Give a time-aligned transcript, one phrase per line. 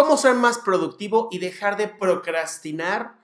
[0.00, 3.18] cómo ser más productivo y dejar de procrastinar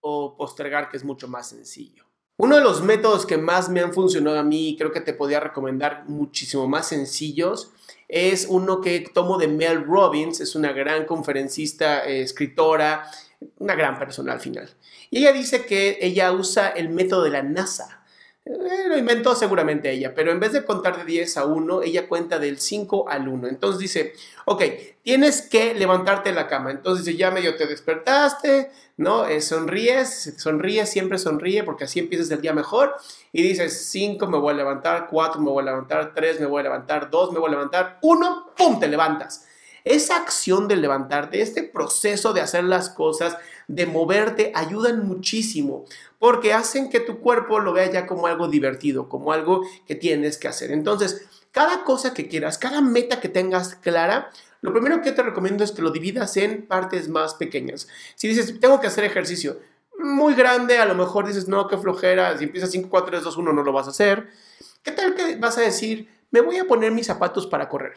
[0.00, 2.04] o postergar, que es mucho más sencillo.
[2.36, 5.14] Uno de los métodos que más me han funcionado a mí y creo que te
[5.14, 7.72] podía recomendar muchísimo más sencillos
[8.08, 13.04] es uno que tomo de Mel Robbins, es una gran conferencista, eh, escritora,
[13.58, 14.70] una gran persona al final.
[15.10, 18.01] Y ella dice que ella usa el método de la NASA
[18.44, 22.08] eh, lo inventó seguramente ella, pero en vez de contar de 10 a 1, ella
[22.08, 23.46] cuenta del 5 al 1.
[23.46, 24.14] Entonces dice,
[24.46, 24.62] ok,
[25.02, 26.72] tienes que levantarte de la cama.
[26.72, 29.26] Entonces dice, ya medio te despertaste, ¿no?
[29.26, 32.96] Eh, sonríes, sonríes, siempre sonríe porque así empiezas el día mejor.
[33.30, 36.60] Y dices, 5 me voy a levantar, 4 me voy a levantar, 3 me voy
[36.60, 38.80] a levantar, 2 me voy a levantar, 1, ¡pum!
[38.80, 39.46] Te levantas.
[39.84, 43.36] Esa acción de levantarte, este proceso de hacer las cosas,
[43.68, 45.84] de moverte, ayudan muchísimo
[46.18, 50.38] porque hacen que tu cuerpo lo vea ya como algo divertido, como algo que tienes
[50.38, 50.70] que hacer.
[50.70, 55.64] Entonces, cada cosa que quieras, cada meta que tengas clara, lo primero que te recomiendo
[55.64, 57.88] es que lo dividas en partes más pequeñas.
[58.14, 59.58] Si dices, tengo que hacer ejercicio
[59.98, 63.36] muy grande, a lo mejor dices, no, qué flojera, si empiezas 5, 4, 3, 2,
[63.36, 64.28] 1, no lo vas a hacer.
[64.82, 67.94] ¿Qué tal que vas a decir, me voy a poner mis zapatos para correr?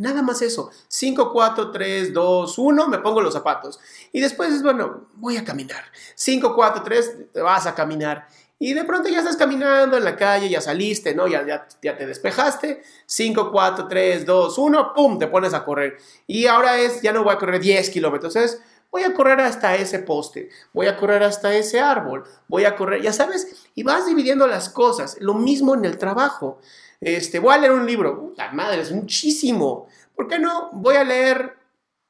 [0.00, 0.70] Nada más eso.
[0.88, 3.78] 5, 4, 3, 2, 1, me pongo los zapatos.
[4.12, 5.84] Y después es, bueno, voy a caminar.
[6.14, 8.26] 5, 4, 3, te vas a caminar.
[8.58, 11.28] Y de pronto ya estás caminando en la calle, ya saliste, ¿no?
[11.28, 12.82] Ya, ya, ya te despejaste.
[13.04, 15.18] 5, 4, 3, 2, 1, ¡pum!
[15.18, 15.98] Te pones a correr.
[16.26, 18.58] Y ahora es, ya no voy a correr 10 kilómetros, es,
[18.90, 23.02] voy a correr hasta ese poste, voy a correr hasta ese árbol, voy a correr,
[23.02, 25.16] ya sabes, y vas dividiendo las cosas.
[25.20, 26.58] Lo mismo en el trabajo.
[27.00, 28.34] Este, voy a leer un libro.
[28.36, 29.88] La madre, es muchísimo.
[30.14, 30.70] ¿Por qué no?
[30.72, 31.56] Voy a leer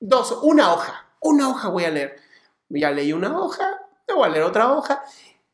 [0.01, 1.07] dos, una hoja.
[1.21, 2.17] Una hoja voy a leer.
[2.69, 3.81] Ya leí una hoja,
[4.15, 5.03] voy a leer otra hoja.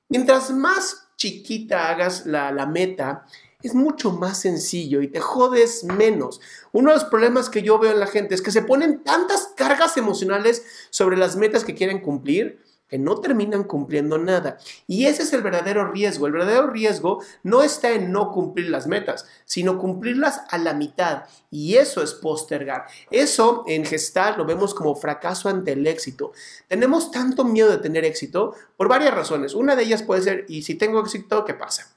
[0.09, 3.27] Mientras más chiquita hagas la, la meta,
[3.63, 6.41] es mucho más sencillo y te jodes menos.
[6.73, 9.53] Uno de los problemas que yo veo en la gente es que se ponen tantas
[9.57, 14.59] cargas emocionales sobre las metas que quieren cumplir que no terminan cumpliendo nada.
[14.87, 16.27] Y ese es el verdadero riesgo.
[16.27, 21.25] El verdadero riesgo no está en no cumplir las metas, sino cumplirlas a la mitad.
[21.51, 22.87] Y eso es postergar.
[23.11, 26.33] Eso en gestal lo vemos como fracaso ante el éxito.
[26.69, 29.55] Tenemos tanto miedo de tener éxito por varias razones.
[29.55, 31.96] Una de ellas puede ser, ¿y si tengo éxito, qué pasa?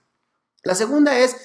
[0.63, 1.35] La segunda es,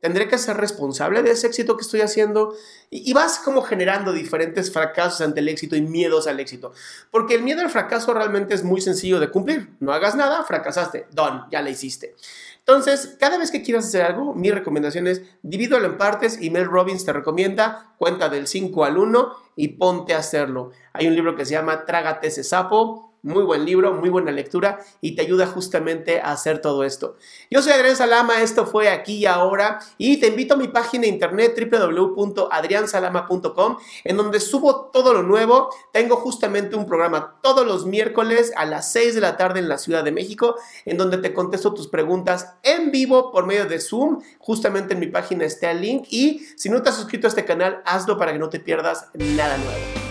[0.00, 2.54] tendré que ser responsable de ese éxito que estoy haciendo
[2.90, 6.72] y, vas como generando diferentes fracasos ante el éxito y miedos al éxito.
[7.10, 9.70] Porque el miedo al fracaso realmente es muy sencillo de cumplir.
[9.78, 12.16] No hagas nada, fracasaste, done, ya la hiciste.
[12.58, 16.66] Entonces, cada vez que quieras hacer algo, mi recomendación es divídelo en partes y Mel
[16.66, 20.72] Robbins te recomienda cuenta del 5 al 1 y ponte a hacerlo.
[20.92, 24.80] Hay un libro que se llama Trágate ese sapo muy buen libro, muy buena lectura
[25.00, 27.16] y te ayuda justamente a hacer todo esto.
[27.50, 31.02] Yo soy Adrián Salama, esto fue aquí y ahora y te invito a mi página
[31.02, 35.70] de internet www.adriansalama.com en donde subo todo lo nuevo.
[35.92, 39.78] Tengo justamente un programa todos los miércoles a las 6 de la tarde en la
[39.78, 44.20] Ciudad de México en donde te contesto tus preguntas en vivo por medio de Zoom.
[44.38, 47.44] Justamente en mi página está el link y si no te has suscrito a este
[47.44, 50.01] canal, hazlo para que no te pierdas nada nuevo.